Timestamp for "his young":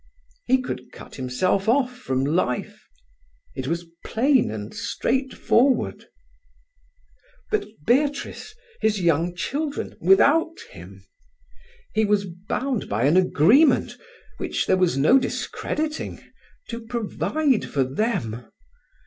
8.81-9.35